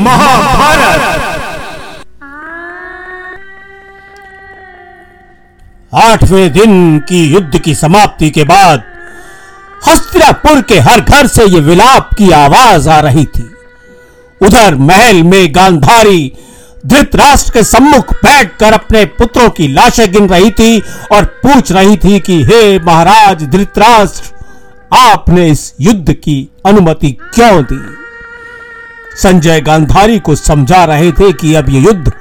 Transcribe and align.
महाभारत। 0.00 1.26
आठवें 5.94 6.52
दिन 6.52 6.98
की 6.98 7.24
युद्ध 7.24 7.58
की 7.58 7.74
समाप्ति 7.74 8.30
के 8.30 8.44
बाद 8.44 8.82
हस्तिनापुर 9.88 10.62
के 10.62 10.78
हर 10.78 11.00
घर 11.00 11.26
से 11.26 11.44
ये 11.44 11.60
विलाप 11.60 12.14
की 12.18 12.30
आवाज़ 12.30 12.88
आ 12.88 13.00
रही 13.00 13.24
थी। 13.24 13.50
उधर 14.42 14.74
महल 14.74 15.22
में 15.22 15.54
गांधारी 15.54 16.32
धृतराष्ट्र 16.86 17.52
के 17.52 17.62
सम्मुख 17.64 18.12
बैठकर 18.14 18.72
अपने 18.72 19.04
पुत्रों 19.04 19.50
की 19.50 19.68
लाशें 19.68 20.12
गिन 20.12 20.28
रही 20.28 20.50
थी 20.50 20.80
और 21.12 21.24
पूछ 21.24 21.72
रही 21.72 21.96
थी 21.96 22.20
कि, 22.20 22.42
हे 22.42 22.78
महाराज 22.78 23.42
धृतराष्ट्र, 23.44 24.36
आपने 24.96 25.48
इस 25.48 25.74
युद्ध 25.80 26.12
की 26.12 26.48
अनुमति 26.66 27.16
क्यों 27.34 27.62
दी? 27.62 27.99
संजय 29.16 29.60
गांधारी 29.60 30.18
को 30.18 30.34
समझा 30.34 30.84
रहे 30.84 31.12
थे 31.12 31.32
कि 31.32 31.54
अब 31.54 31.68
यह 31.68 31.82
युद्ध 31.82 32.12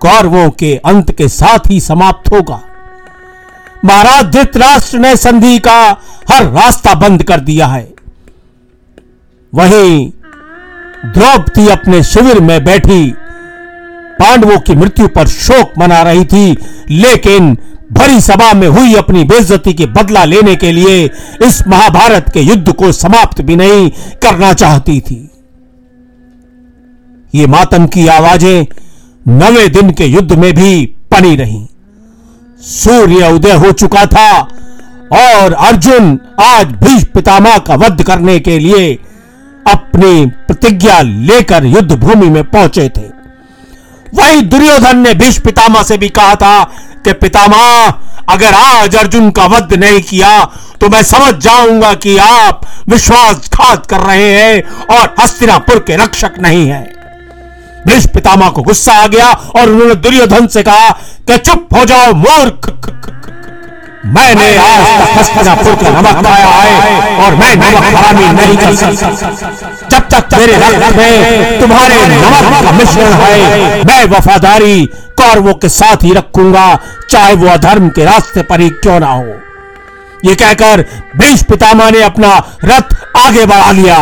कौरवों 0.00 0.48
के 0.50 0.74
अंत 0.76 1.10
के 1.10 1.28
साथ 1.28 1.70
ही 1.70 1.80
समाप्त 1.80 2.32
होगा। 2.32 2.60
महाराज 3.84 4.24
धृतराष्ट्र 4.24 4.98
ने 4.98 5.16
संधि 5.16 5.58
का 5.58 5.80
हर 6.30 6.44
रास्ता 6.44 6.94
बंद 6.94 7.22
कर 7.22 7.40
दिया 7.40 7.66
है। 7.66 7.88
वहीं 9.52 10.10
द्रौपदी 11.06 11.68
अपने 11.68 12.02
शिविर 12.02 12.40
में 12.40 12.64
बैठी, 12.64 13.12
पांडवों 14.20 14.58
की 14.58 14.74
मृत्यु 14.74 15.08
पर 15.08 15.26
शोक 15.26 15.78
मना 15.78 16.02
रही 16.02 16.24
थी, 16.24 16.56
लेकिन 16.90 17.56
भरी 17.92 18.20
सभा 18.20 18.52
में 18.54 18.68
हुई 18.68 18.94
अपनी 18.94 19.24
बेइज्जती 19.24 19.72
के 19.74 19.86
बदला 19.86 20.24
लेने 20.24 20.56
के 20.56 20.72
लिए 20.72 21.04
इस 21.42 21.62
महाभारत 21.68 22.30
के 22.34 22.40
युद्ध 22.40 22.72
को 22.72 22.92
समाप्त 22.92 23.40
भी 23.40 23.56
नहीं 23.56 23.90
करना 24.22 24.52
चाहती 24.52 25.00
थी। 25.00 25.30
ये 27.36 27.46
मातम 27.46 27.86
की 27.86 28.06
आवाज़ें 28.08 28.66
नवे 29.30 29.66
दिन 29.70 29.90
के 29.92 30.04
युद्ध 30.06 30.32
में 30.34 30.52
भी 30.54 30.86
पनी 31.10 31.34
रही। 31.36 31.66
सूर्य 32.60 33.28
उदय 33.28 33.52
हो 33.54 33.72
चुका 33.72 34.04
था 34.06 34.30
और 35.14 35.52
अर्जुन 35.52 36.18
आज 36.42 36.72
भीष्म 36.76 37.08
पितामह 37.14 37.58
का 37.58 37.74
वध 37.76 38.02
करने 38.02 38.38
के 38.40 38.58
लिए 38.58 38.92
अपनी 39.66 40.26
प्रतिज्ञा 40.46 41.00
लेकर 41.02 41.64
युद्ध 41.66 41.92
भूमि 41.94 42.28
में 42.28 42.42
पहुँचे 42.46 42.88
थे। 42.88 43.06
वही 44.12 44.40
दुर्योधन 44.44 44.98
ने 44.98 45.14
भीष्म 45.14 45.42
पितामह 45.44 45.82
से 45.82 45.98
भी 45.98 46.08
कहा 46.10 46.34
था 46.36 46.62
कि 47.04 47.12
पितामह, 47.14 47.88
अगर 48.28 48.54
आज 48.54 48.96
अर्जुन 48.96 49.30
का 49.30 49.46
वध 49.46 49.74
नहीं 49.74 50.00
किया 50.02 50.44
तो 50.80 50.88
मैं 50.88 51.02
समझ 51.04 51.34
जाऊँगा 51.42 51.92
कि 51.96 52.16
आप 52.18 52.60
विश्वासघात 52.88 53.86
कर 53.86 54.00
रहे 54.00 54.32
हैं 54.32 54.62
और 54.90 55.14
हस्तिनापुर 55.20 55.78
के 55.86 55.96
रक्षक 55.96 56.34
नहीं 56.40 56.66
हैं। 56.68 56.84
भीष्म 57.86 58.12
पितामह 58.14 58.48
को 58.50 58.62
गुस्सा 58.62 58.92
आ 58.94 59.06
गया 59.06 59.30
और 59.56 59.68
उन्होंने 59.68 59.94
दुर्योधन 59.96 60.46
से 60.46 60.62
कहा 60.62 60.90
कि 61.28 61.38
चुप 61.38 61.74
हो 61.74 61.84
जाओ 61.84 62.12
मूर्ख। 62.14 62.72
मैंने 64.06 64.46
आज 64.56 64.86
तक 64.98 65.18
हस्तिनापुर 65.18 65.74
का 65.74 65.90
नमक 65.90 66.24
खाया 66.24 66.48
है 66.48 67.24
और 67.24 67.34
मैं 67.34 67.54
नमक 67.56 67.84
हरामी 67.86 68.26
नहीं 68.32 68.56
कर 68.56 68.74
सकता। 68.76 69.30
जब 69.90 70.08
तक 70.08 70.34
मेरे 70.34 70.56
रक्त 70.56 70.96
में 70.96 71.60
तुम्हारे 71.60 71.96
नमक 72.08 72.64
का 72.64 72.72
मिश्रण 72.72 73.12
है। 73.14 73.84
मैं 73.84 74.04
वफादारी 74.10 74.84
कौरवों 75.18 75.54
के 75.54 75.68
साथ 75.68 76.04
ही 76.04 76.12
रखूँगा 76.12 76.68
चाहे 77.10 77.34
वो 77.34 77.48
अधर्म 77.48 77.88
के 77.88 78.04
रास्ते 78.04 78.42
पर 78.42 78.60
ही 78.60 78.68
क्यों 78.82 78.98
ना 79.00 79.10
हो। 79.10 79.34
ये 80.24 80.34
कहकर 80.34 80.84
भीष्म 81.16 81.46
पितामह 81.48 81.90
ने 81.90 82.02
अपना 82.02 82.36
रथ 82.64 82.94
आगे 83.16 83.44
बढ़ा 83.46 83.70
लिया। 83.72 83.98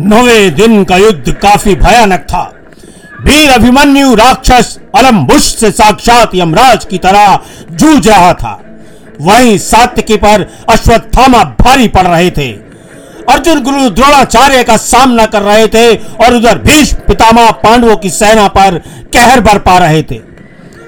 नवे 0.00 0.50
दिन 0.50 0.84
का 0.84 0.96
युद्ध 0.96 1.32
काफ़ी 1.32 1.74
भयानक 1.74 2.20
था। 2.20 2.42
वीर 3.20 3.50
अभिमन्यु 3.50 4.14
राक्षस 4.14 4.78
अलम्बुश 4.96 5.54
से 5.56 5.70
साक्षात 5.70 6.34
यमराज 6.34 6.84
की 6.84 6.98
तरह 6.98 7.38
जूझ 7.72 8.08
रहा 8.08 8.32
था। 8.32 8.52
वहीं 9.20 9.58
सात्यकी 9.58 10.16
पर 10.16 10.46
अश्वत्थामा 10.68 11.42
भारी 11.60 11.88
पड़ 11.88 12.06
रहे 12.06 12.30
थे। 12.30 12.50
अर्जुन 13.30 13.60
गुरु 13.62 13.90
द्रोणाचार्य 13.90 14.62
का 14.64 14.76
सामना 14.76 15.26
कर 15.26 15.42
रहे 15.42 15.66
थे 15.66 15.94
और 15.94 16.34
उधर 16.34 16.58
भीष्म 16.58 16.96
पितामह 16.98 17.50
पांडवों 17.50 17.96
की 17.96 18.10
सेना 18.10 18.46
पर 18.48 18.78
कहर 19.14 19.40
बरपा 19.40 19.76
रहे 19.78 20.02
थे। 20.02 20.20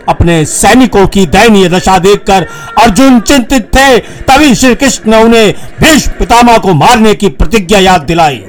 अपने 0.08 0.44
सैनिकों 0.44 1.06
की 1.06 1.26
दयनीय 1.26 1.68
दशा 1.68 1.98
देखकर 1.98 2.46
अर्जुन 2.78 3.20
चिंतित 3.20 3.68
थे, 3.76 3.98
तभी 3.98 4.54
श्री 4.54 4.74
कृष्ण 4.74 5.10
ने 5.10 5.22
उन्हें 5.22 5.52
भीष्म 5.80 6.12
पितामह 6.18 6.58
को 6.58 6.74
मारने 6.74 7.14
की 7.14 7.28
प्रतिज्ञा 7.28 7.78
याद 7.78 8.00
दिलाई। 8.00 8.42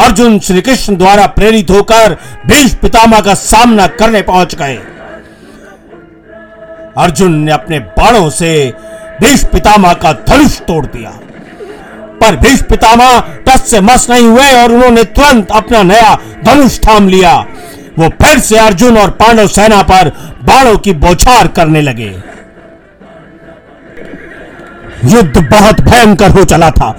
अर्जुन 0.00 0.38
श्री 0.38 0.60
कृष्ण 0.60 0.96
द्वारा 0.96 1.26
प्रेरित 1.26 1.70
होकर 1.70 2.14
भीष्म 2.46 2.78
पितामह 2.78 3.20
का 3.20 3.34
सामना 3.34 3.86
करने 3.86 4.22
पहुँच 4.22 4.54
गए। 4.54 4.76
अर्जुन 6.98 7.34
ने 7.34 7.52
अपने 7.52 7.78
बाणों 7.78 8.30
से 8.30 8.50
भीष्म 9.20 9.48
पितामह 9.48 9.92
का 9.94 10.12
धनुष 10.28 10.58
तोड़ 10.60 10.84
दिया। 10.86 11.10
पर 12.20 12.36
भीष्म 12.36 12.66
पितामह 12.66 13.20
टस 13.46 13.70
से 13.70 13.80
मस 13.80 14.10
नहीं 14.10 14.26
हुए 14.28 14.52
और 14.54 14.72
उन्होंने 14.72 15.04
तुरंत 15.04 15.50
अपना 15.50 15.82
नया 15.82 16.14
धनुष 16.44 16.78
थाम 16.78 17.08
लिया। 17.08 17.34
वो 17.98 18.08
फिर 18.22 18.38
से 18.40 18.58
अर्जुन 18.58 18.98
और 18.98 19.10
पांडव 19.10 19.46
सेना 19.48 19.82
पर 19.82 20.08
बाणों 20.44 20.76
की 20.78 20.92
बौछार 20.92 21.48
करने 21.48 21.82
लगे। 21.82 22.10
युद्ध 25.04 25.36
बहुत 25.50 25.80
भयंकर 25.80 26.30
हो 26.30 26.44
चला 26.44 26.70
था। 26.70 26.90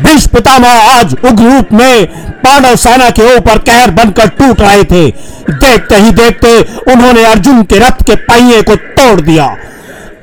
भीष्म 0.00 0.30
पितामह 0.34 0.68
आज 0.68 1.14
उग्र 1.24 1.42
रूप 1.42 1.72
में 1.72 2.06
पांडव 2.40 2.76
सेना 2.76 3.10
के 3.10 3.36
ऊपर 3.36 3.58
कहर 3.58 3.90
बनकर 3.90 4.28
टूट 4.28 4.60
रहे 4.60 4.84
थे। 4.84 5.10
देखते 5.50 5.96
ही 5.96 6.10
देखते 6.10 6.60
उन्होंने 6.92 7.24
अर्जुन 7.24 7.62
के 7.62 7.78
रथ 7.78 8.02
के 8.02 8.14
पहिए 8.14 8.62
को 8.62 8.76
तोड़ 8.76 9.20
दिया। 9.20 9.56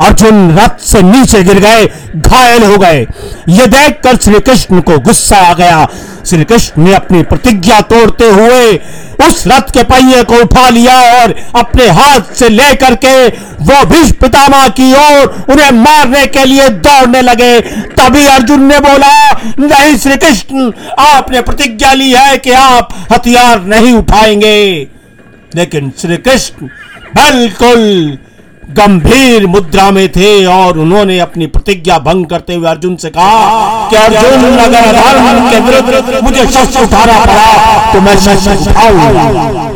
अर्जुन 0.02 0.58
रथ 0.58 0.80
से 0.82 1.02
नीचे 1.02 1.44
गिर 1.44 1.60
गए, 1.60 1.86
घायल 2.16 2.64
हो 2.64 2.78
गए। 2.78 3.08
ये 3.50 3.68
देखकर 3.68 4.18
श्री 4.18 4.40
कृष्ण 4.40 4.82
को 4.82 4.98
गुस्सा 5.00 5.38
आ 5.38 5.54
गया। 5.54 5.88
श्री 6.26 6.44
कृष्ण 6.44 6.84
ने 6.84 6.94
अपनी 6.94 7.24
प्रतिज्ञा 7.24 7.82
तोड़ते 7.82 8.26
हुए 8.26 8.76
उस 9.28 9.44
रथ 9.48 9.72
के 9.74 9.84
पहिए 9.84 10.24
को 10.24 10.36
उठा 10.36 10.70
लिया 10.70 11.22
और 11.22 11.36
अपने 11.56 11.88
हाथ 11.90 12.34
से 12.36 12.50
लेकर 12.50 12.96
के 12.96 13.28
वो 13.64 13.86
भीष्म 13.86 14.12
पितामह 14.12 14.68
की 14.70 14.94
ओर 14.94 15.46
उन्हें 15.50 15.72
मारने 15.72 16.26
के 16.28 16.46
लिए 16.46 16.70
दौड़ने 16.70 17.22
लगे। 17.22 17.60
तभी 18.00 18.26
अर्जुन 18.26 18.64
ने 18.64 18.80
बोला, 18.80 19.32
नहीं 19.60 19.98
श्री 19.98 20.18
कृष्ण, 20.18 20.72
आपने 21.00 21.42
प्रतिज्ञा 21.42 21.94
ली 21.94 22.12
है 22.14 22.38
कि 22.38 22.52
आप 22.52 23.08
हथियार 23.12 23.62
नहीं 23.64 23.94
उठाएँगे। 23.94 24.88
लेकिन 25.56 25.92
श्री 26.02 26.18
कृष्ण 26.18 26.68
बिल्कुल 27.18 28.18
गंभीर 28.72 29.46
मुद्रा 29.48 29.90
में 29.92 30.08
थे 30.12 30.30
और 30.48 30.78
उन्होंने 30.80 31.18
अपनी 31.20 31.48
प्रतिज्ञा 31.48 31.98
भंग 32.00 32.26
करते 32.26 32.56
हुए 32.56 32.68
अर्जुन 32.70 32.96
से 32.96 33.10
कहा 33.10 33.90
कि 33.90 33.96
अर्जुन, 33.98 34.58
अगर 34.58 34.92
धर्म 34.94 35.50
के 35.50 35.60
विरुद्ध 35.62 36.24
मुझे 36.24 36.46
शस्त्र 36.48 36.84
उठाना 36.84 37.20
पड़ा 37.26 37.92
तो 37.94 38.02
मैं 38.02 38.16
शस्त्र 38.20 38.56
उठाऊँगा। 38.62 39.70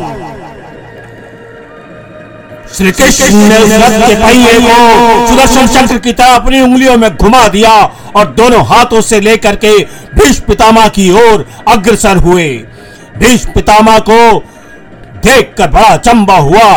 श्री 2.76 2.90
कृष्ण 2.92 3.34
ने 3.48 3.58
रथ 3.78 4.00
के 4.00 4.14
पहिए 4.16 4.58
को 4.60 5.26
सुदर्शन 5.26 5.66
चक्र 5.68 5.98
की 5.98 6.12
तरह 6.12 6.34
अपनी 6.34 6.60
उंगलियों 6.60 6.96
में 6.96 7.10
घुमा 7.10 7.46
दिया 7.48 7.72
और 8.16 8.24
दोनों 8.38 8.64
हाथों 8.66 9.00
से 9.02 9.20
लेकर 9.20 9.56
के 9.56 9.78
भीष्म 10.14 10.44
पितामह 10.46 10.88
की 10.88 11.10
ओर 11.12 11.46
अग्रसर 11.68 12.16
हुए। 12.24 12.48
भीष्म 13.18 13.52
पितामह 13.52 13.98
को 14.10 14.18
देखकर 15.24 15.70
बड़ा 15.70 15.96
चंबा 15.98 16.36
हुआ 16.38 16.68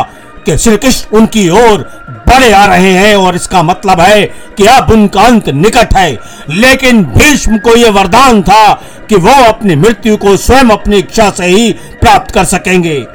कि 0.49 0.57
श्री 0.57 0.77
कृष्ण 0.77 1.17
उनकी 1.17 1.49
ओर 1.49 1.81
बढ़े 2.27 2.51
आ 2.51 2.65
रहे 2.65 2.91
हैं 2.91 3.15
और 3.15 3.35
इसका 3.35 3.63
मतलब 3.63 3.99
है 3.99 4.25
कि 4.57 4.65
अब 4.65 4.91
उनका 4.91 5.21
अंत 5.21 5.49
निकट 5.49 5.93
है। 5.93 6.11
लेकिन 6.49 7.03
भीष्म 7.05 7.57
को 7.57 7.75
यह 7.75 7.91
वरदान 7.91 8.41
था 8.43 8.73
कि 9.09 9.15
वो 9.15 9.33
अपनी 9.43 9.75
मृत्यु 9.75 10.17
को 10.17 10.37
स्वयं 10.37 10.69
अपनी 10.69 10.97
इच्छा 10.97 11.29
से 11.29 11.45
ही 11.45 11.71
प्राप्त 12.01 12.31
कर 12.31 12.45
सकेंगे। 12.45 13.07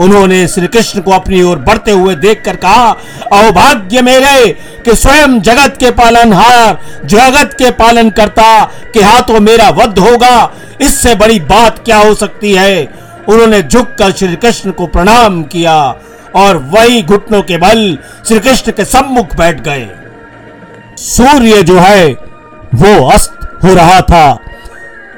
उन्होंने 0.00 0.48
श्री 0.48 0.66
कृष्ण 0.66 1.00
को 1.00 1.10
अपनी 1.10 1.42
ओर 1.42 1.58
बढ़ते 1.58 1.90
हुए 1.90 2.14
देखकर 2.14 2.56
कहा 2.56 2.90
अवभाग्य 3.32 4.02
मेरे, 4.02 4.46
कि 4.84 4.96
स्वयं 4.96 5.40
जगत 5.40 5.76
के 5.80 5.90
पालनहार 5.90 6.78
जगत 7.04 7.54
के 7.54 7.70
पालन 7.70 8.10
करता 8.10 8.64
के 8.94 9.02
हाथों 9.02 9.40
मेरा 9.40 9.68
वध 9.68 9.98
होगा। 9.98 10.52
इससे 10.80 11.14
बड़ी 11.14 11.40
बात 11.40 11.78
क्या 11.84 11.96
हो 11.96 12.14
सकती 12.14 12.52
है? 12.52 12.88
उन्होंने 13.28 13.62
झुककर 13.62 14.12
श्री 14.12 14.36
कृष्ण 14.36 14.70
को 14.70 14.86
प्रणाम 14.86 15.42
किया। 15.42 15.94
और 16.36 16.56
वही 16.56 17.02
घुटनों 17.02 17.42
के 17.42 17.56
बल 17.56 17.98
श्री 18.28 18.38
कृष्ण 18.40 18.72
के 18.72 18.84
सम्मुख 18.84 19.36
बैठ 19.36 19.60
गए। 19.60 19.88
सूर्य 20.96 21.62
जो 21.62 21.78
है, 21.78 22.06
वो 22.74 23.08
अस्त 23.08 23.60
हो 23.64 23.74
रहा 23.74 24.00
था। 24.00 24.38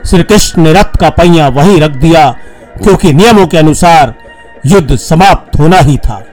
श्री 0.07 0.23
कृष्ण 0.23 0.63
ने 0.63 0.73
रथ 0.73 0.97
का 0.97 1.11
पहिया 1.11 1.49
वहीं 1.49 1.81
रख 1.81 1.91
दिया, 1.91 2.37
क्योंकि 2.83 3.13
नियमों 3.13 3.47
के 3.47 3.59
अनुसार 3.59 4.15
युद्ध 4.67 4.97
समाप्त 4.97 5.59
होना 5.59 5.79
ही 5.79 5.97
था। 5.97 6.25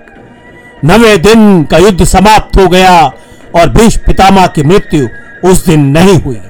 नवे 0.85 1.17
दिन 1.17 1.63
का 1.63 1.77
युद्ध 1.77 2.03
समाप्त 2.03 2.57
हो 2.57 2.67
गया 2.67 3.11
और 3.55 3.69
भीष्म 3.69 4.01
पितामह 4.05 4.47
की 4.47 4.63
मृत्यु 4.63 5.07
उस 5.49 5.65
दिन 5.65 5.85
नहीं 5.85 6.21
हुई। 6.21 6.41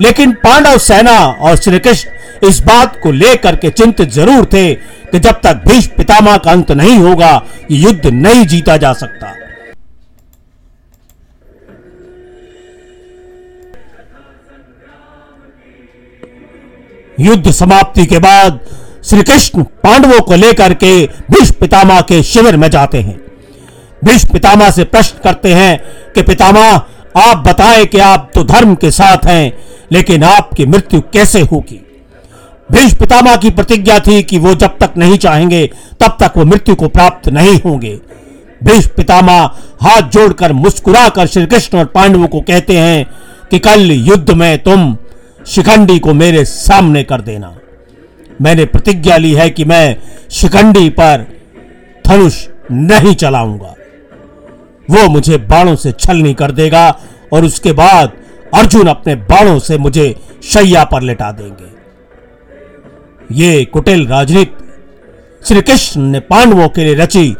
लेकिन 0.00 0.32
पांडव 0.42 0.78
सेना 0.78 1.18
और 1.18 1.56
श्री 1.56 1.78
कृष्ण 1.78 2.48
इस 2.48 2.60
बात 2.62 2.98
को 3.02 3.10
लेकर 3.12 3.56
के 3.56 3.70
चिंतित 3.70 4.10
ज़रूर 4.10 4.44
थे 4.52 4.74
कि 4.74 5.18
जब 5.18 5.40
तक 5.44 5.62
भीष्म 5.68 5.96
पितामह 5.96 6.36
का 6.36 6.50
अंत 6.50 6.70
नहीं 6.72 6.98
होगा, 6.98 7.30
ये 7.70 7.78
युद्ध 7.78 8.06
नहीं 8.06 8.46
जीता 8.46 8.76
जा 8.76 8.92
सकता। 8.92 9.34
युद्ध 17.20 17.50
समाप्ति 17.50 18.04
के 18.06 18.18
बाद 18.18 18.60
श्री 19.04 19.22
कृष्ण 19.22 19.62
पांडवों 19.82 20.20
को 20.20 20.34
लेकर 20.34 20.74
के 20.74 20.90
भीष्म 21.06 21.54
पितामह 21.60 22.00
के 22.00 22.22
शिविर 22.22 22.56
में 22.56 22.68
जाते 22.70 23.00
हैं। 23.00 23.18
भीष्म 24.04 24.32
पितामह 24.32 24.70
से 24.70 24.84
प्रश्न 24.84 25.18
करते 25.24 25.54
हैं 25.54 25.78
कि 26.14 26.22
पितामह, 26.22 26.82
आप 27.16 27.36
बताएँ 27.38 27.84
कि 27.86 27.98
आप 27.98 28.30
तो 28.34 28.44
धर्म 28.44 28.74
के 28.74 28.90
साथ 28.90 29.26
हैं 29.26 29.67
लेकिन 29.92 30.24
आपकी 30.24 30.66
मृत्यु 30.66 31.00
कैसे 31.00 31.40
होगी? 31.40 31.84
भीष्म 32.72 32.96
पितामह 32.96 33.36
की 33.36 33.50
प्रतिज्ञा 33.50 33.98
थी 33.98 34.22
कि 34.22 34.38
वो 34.38 34.54
जब 34.54 34.78
तक 34.78 34.94
नहीं 34.96 35.18
चाहेंगे, 35.18 35.66
तब 36.00 36.16
तक 36.20 36.32
वो 36.36 36.44
मृत्यु 36.44 36.74
को 36.74 36.88
प्राप्त 36.88 37.28
नहीं 37.28 37.60
होंगे। 37.60 38.00
भीष्म 38.64 38.90
पितामह 38.96 39.40
हाथ 39.82 40.02
जोड़कर 40.02 40.52
मुस्कुराकर 40.52 41.26
श्री 41.26 41.46
कृष्ण 41.46 41.78
और 41.78 41.84
पांडवों 41.84 42.28
को 42.28 42.40
कहते 42.40 42.78
हैं 42.78 43.06
कि 43.50 43.58
कल 43.58 43.80
युद्ध 43.80 44.30
में 44.30 44.58
तुम 44.58 44.96
शिखंडी 45.46 45.98
को 45.98 46.14
मेरे 46.14 46.44
सामने 46.44 47.02
कर 47.04 47.20
देना। 47.20 47.54
मैंने 48.42 48.64
प्रतिज्ञा 48.64 49.16
ली 49.16 49.32
है 49.34 49.50
कि 49.50 49.64
मैं 49.64 49.96
शिखंडी 50.30 50.88
पर 50.88 51.26
धनुष 52.06 52.46
नहीं 52.72 53.14
चलाऊँगा। 53.14 53.74
वो 54.90 55.08
मुझे 55.08 55.36
बाणों 55.36 55.76
से 55.76 55.92
छलनी 55.92 56.34
कर 56.34 56.50
देगा 56.50 56.98
और 57.32 57.44
उसके 57.44 57.72
बाद 57.72 58.12
अर्जुन 58.54 58.86
अपने 58.86 59.14
बाणों 59.14 59.58
से 59.58 59.78
मुझे 59.78 60.16
शैया 60.44 60.84
पर 60.84 61.02
लेटा 61.02 61.32
देंगे। 61.32 61.78
ये 63.32 63.64
कुटिल 63.64 64.06
राजनीति 64.06 64.64
श्री 65.48 65.62
कृष्ण 65.62 66.00
ने 66.00 66.20
पांडवों 66.20 66.68
के 66.68 66.84
लिए 66.84 66.94
रची। 66.94 67.36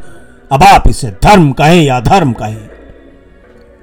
अब 0.52 0.62
आप 0.62 0.88
इसे 0.88 1.10
धर्म 1.10 1.52
कहें 1.52 1.82
या 1.82 2.00
धर्म 2.00 2.32
कहें। 2.32 2.68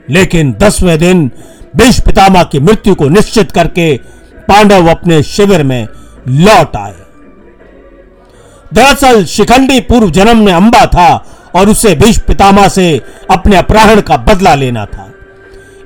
लेकिन 0.10 0.54
दसवें 0.54 1.00
दिन 1.00 1.32
भीष्म 1.76 2.04
पितामा 2.04 2.44
की 2.44 2.60
मृत्यु 2.60 2.96
को 2.96 3.10
निश्चित 3.10 3.52
करके 3.52 3.98
पांडव 4.48 4.88
अपने 4.88 5.24
शिविर 5.24 5.64
में 5.64 5.88
लौट 6.28 6.76
आए। 6.76 6.96
दरअसल 8.74 9.26
शिखंडी 9.26 9.80
पूर्व 9.80 10.10
जन्म 10.10 10.46
में 10.46 10.54
अंबा 10.54 10.86
था 10.86 11.26
और 11.56 11.70
उसे 11.70 11.96
भीष्म 11.96 12.22
पितामा 12.28 12.68
से 12.68 13.02
अपने 13.32 13.58
अपराहण 13.58 14.02
का 14.02 14.18
बदला 14.18 14.56
लेना 14.56 14.86
था। 14.86 15.12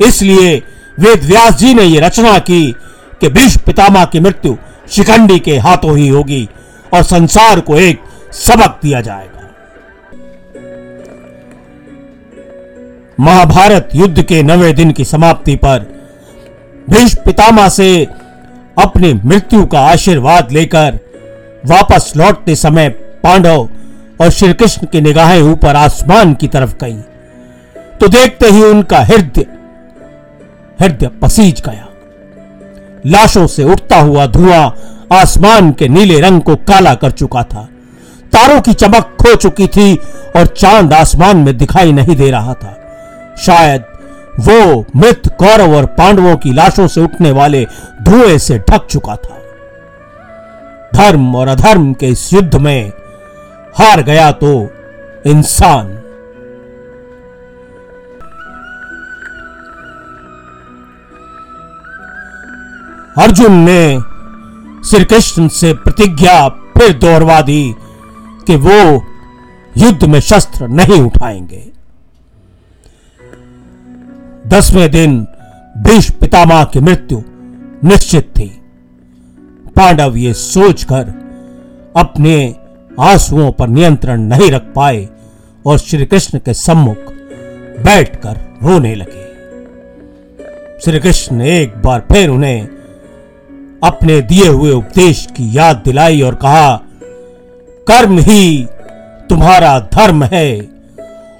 इसलिए 0.01 0.63
वेद 0.99 1.23
व्यास 1.23 1.57
जी 1.57 1.73
ने 1.73 1.83
यह 1.83 2.05
रचना 2.05 2.37
की 2.39 2.71
कि 3.21 3.29
भीष्म 3.29 3.61
पितामा 3.65 4.05
की 4.05 4.19
मृत्यु 4.19 4.55
शिखंडी 4.89 5.39
के 5.39 5.57
हाथों 5.57 5.97
ही 5.97 6.07
होगी 6.07 6.47
और 6.93 7.03
संसार 7.03 7.59
को 7.59 7.79
एक 7.79 8.01
सबक 8.33 8.79
दिया 8.83 9.01
जाएगा। 9.01 9.37
महाभारत 13.19 13.89
युद्ध 13.95 14.23
के 14.23 14.41
नवे 14.43 14.71
दिन 14.73 14.91
की 14.91 15.05
समाप्ति 15.05 15.55
पर 15.55 15.85
भीष्म 16.89 17.23
पितामह 17.25 17.69
से 17.69 18.07
अपनी 18.77 19.13
मृत्यु 19.13 19.65
का 19.65 19.79
आशीर्वाद 19.81 20.51
लेकर 20.51 20.99
वापस 21.65 22.11
लौटते 22.17 22.55
समय 22.55 22.89
पांडव 23.23 23.69
और 24.21 24.29
श्री 24.29 24.53
कृष्ण 24.53 24.87
की 24.87 25.01
निगाहें 25.01 25.41
ऊपर 25.41 25.75
आसमान 25.75 26.33
की 26.33 26.47
तरफ़ 26.47 26.73
गई। 26.83 26.97
तो 27.99 28.07
देखते 28.07 28.47
ही 28.47 28.63
उनका 28.63 28.99
हृदय 28.99 29.45
हृदय 30.81 31.07
पसीज 31.07 31.61
गया। 31.61 31.87
लाशों 33.05 33.47
से 33.47 33.63
उठता 33.63 33.99
हुआ 33.99 34.25
धुआँ 34.25 34.75
आसमान 35.13 35.71
के 35.71 35.87
नीले 35.87 36.19
रंग 36.19 36.41
को 36.41 36.55
काला 36.55 36.93
कर 36.95 37.11
चुका 37.11 37.43
था। 37.43 37.67
तारों 38.31 38.61
की 38.61 38.73
चमक 38.73 39.17
खो 39.21 39.35
चुकी 39.35 39.67
थी 39.67 39.95
और 40.35 40.45
चाँद 40.45 40.93
आसमान 40.93 41.37
में 41.37 41.57
दिखाई 41.57 41.91
नहीं 41.91 42.15
दे 42.15 42.31
रहा 42.31 42.53
था। 42.53 42.75
शायद 43.37 43.83
वो 44.39 44.85
मृत 44.95 45.35
कौरव 45.39 45.75
और 45.75 45.85
पांडवों 45.85 46.35
की 46.37 46.53
लाशों 46.53 46.87
से 46.87 47.01
उठने 47.01 47.31
वाले 47.31 47.65
धुएँ 48.03 48.37
से 48.37 48.59
ढक 48.59 48.85
चुका 48.85 49.15
था। 49.15 49.35
धर्म 50.93 51.35
और 51.35 51.47
अधर्म 51.47 51.93
के 51.93 52.07
इस 52.07 52.33
युद्ध 52.33 52.55
में 52.55 52.91
हार 53.75 54.01
गया 54.03 54.31
तो 54.31 54.51
इंसान 55.25 55.98
अर्जुन 63.19 63.53
ने 63.53 63.99
श्री 64.89 65.05
कृष्ण 65.05 65.47
से 65.47 65.73
प्रतिज्ञा 65.73 66.49
फिर 66.49 66.93
दोहरवा 66.93 67.41
दी 67.41 67.75
कि 68.47 68.55
वो 68.55 69.05
युद्ध 69.77 70.03
में 70.03 70.19
शस्त्र 70.19 70.67
नहीं 70.67 71.01
उठाएँगे। 71.01 71.71
दसवें 74.47 74.91
दिन 74.91 75.27
भीष्म 75.77 76.13
पितामह 76.13 76.63
की 76.63 76.79
मृत्यु 76.79 77.21
निश्चित 77.83 78.31
थी। 78.37 78.61
पांडव 79.75 80.15
ये 80.15 80.33
सोचकर 80.33 81.13
अपने 81.95 82.55
आंसुओं 82.99 83.51
पर 83.51 83.67
नियंत्रण 83.67 84.21
नहीं 84.21 84.51
रख 84.51 84.61
पाए 84.61 85.09
और 85.65 85.77
श्री 85.77 86.05
कृष्ण 86.05 86.39
के 86.39 86.53
सम्मुख 86.53 86.97
बैठकर 87.83 88.59
रोने 88.63 88.95
लगे। 88.95 89.27
श्री 90.79 90.99
कृष्ण 90.99 91.41
एक 91.41 91.81
बार 91.85 91.99
फिर 92.11 92.29
उन्हें 92.29 92.78
अपने 93.81 94.19
दिए 94.21 94.47
हुए 94.47 94.71
उपदेश 94.71 95.25
की 95.37 95.57
याद 95.57 95.81
दिलाई 95.85 96.21
और 96.21 96.35
कहा, 96.35 96.75
कर्म 97.87 98.17
ही 98.19 98.65
तुम्हारा 99.29 99.79
धर्म 99.93 100.23
है 100.23 100.59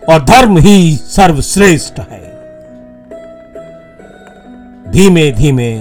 और 0.10 0.24
धर्म 0.26 0.58
ही 0.58 0.96
सर्वश्रेष्ठ 0.96 2.00
है। 2.02 2.28
धीमे 4.92 5.32
धीमे 5.32 5.72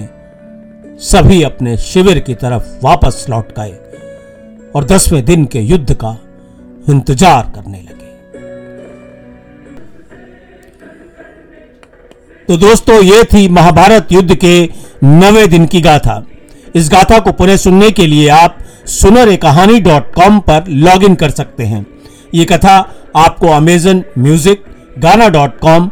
सभी 1.01 1.41
अपने 1.43 1.77
शिविर 1.77 2.19
की 2.19 2.33
तरफ़ 2.35 2.85
वापस 2.85 3.25
लौट 3.29 3.53
गए 3.59 4.71
और 4.75 4.85
दसवें 4.85 5.23
दिन 5.25 5.45
के 5.45 5.59
युद्ध 5.61 5.93
का 5.93 6.17
इंतज़ार 6.89 7.51
करने 7.55 7.77
लगे। 7.79 8.07
तो 12.47 12.57
दोस्तों, 12.57 13.01
ये 13.03 13.23
थी 13.23 13.47
महाभारत 13.49 14.11
युद्ध 14.11 14.35
के 14.35 14.69
नवे 15.03 15.47
दिन 15.47 15.65
की 15.65 15.81
गाथा। 15.81 16.23
इस 16.75 16.89
गाथा 16.89 17.19
को 17.19 17.31
पुनः 17.31 17.57
सुनने 17.57 17.89
के 17.91 18.07
लिए 18.07 18.27
आप 18.29 18.57
सुनर 18.87 19.35
कहानी 19.35 19.79
डॉट 19.79 20.13
कॉम 20.13 20.39
पर 20.39 20.67
लॉग 20.67 21.03
इन 21.03 21.15
कर 21.15 21.29
सकते 21.29 21.63
हैं। 21.63 21.85
ये 22.35 22.45
कथा 22.45 22.77
आपको 23.15 23.47
Amazon 23.47 24.03
Music 24.17 24.63
Gaana 24.99 25.29
dot 25.29 25.59
com 25.59 25.89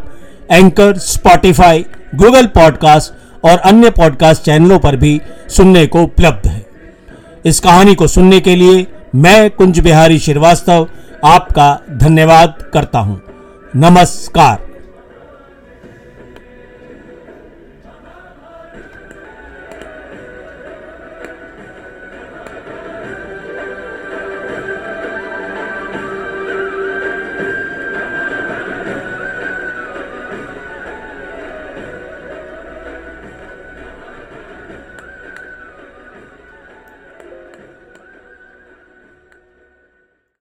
anchor 0.51 0.97
Spotify 0.97 1.85
Google 2.15 2.45
podcast 2.47 3.45
और 3.45 3.57
अन्य 3.59 3.89
पॉडकास्ट 3.89 4.43
चैनलों 4.43 4.79
पर 4.79 4.95
भी 4.95 5.19
सुनने 5.49 5.85
को 5.87 6.03
उपलब्ध 6.03 6.47
है। 6.47 6.65
इस 7.45 7.59
कहानी 7.59 7.95
को 7.95 8.07
सुनने 8.07 8.39
के 8.39 8.55
लिए 8.55 8.85
मैं 9.15 9.49
कुंज 9.49 9.79
बिहारी 9.79 10.19
श्रीवास्तव 10.19 10.87
आपका 11.25 11.73
धन्यवाद 11.91 12.63
करता 12.73 12.99
हूँ। 12.99 13.21
नमस्कार। 13.75 14.66